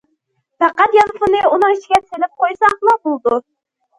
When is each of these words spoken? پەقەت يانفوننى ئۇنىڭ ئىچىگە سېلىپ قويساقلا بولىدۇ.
پەقەت 0.63 0.95
يانفوننى 0.99 1.41
ئۇنىڭ 1.49 1.75
ئىچىگە 1.75 1.99
سېلىپ 2.07 2.33
قويساقلا 2.45 2.95
بولىدۇ. 3.05 3.41